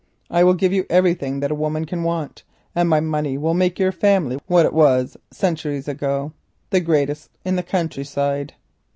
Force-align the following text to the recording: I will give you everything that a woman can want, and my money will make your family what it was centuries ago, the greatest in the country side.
I 0.31 0.43
will 0.43 0.55
give 0.55 0.73
you 0.73 0.87
everything 0.89 1.41
that 1.41 1.51
a 1.51 1.53
woman 1.53 1.85
can 1.85 2.01
want, 2.01 2.41
and 2.73 2.89
my 2.89 2.99
money 2.99 3.37
will 3.37 3.53
make 3.53 3.77
your 3.77 3.91
family 3.91 4.39
what 4.47 4.65
it 4.65 4.73
was 4.73 5.15
centuries 5.29 5.87
ago, 5.87 6.33
the 6.71 6.79
greatest 6.79 7.29
in 7.45 7.55
the 7.55 7.61
country 7.61 8.03
side. 8.03 8.55